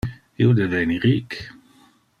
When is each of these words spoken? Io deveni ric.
Io 0.45 0.55
deveni 0.59 0.97
ric. 1.05 1.39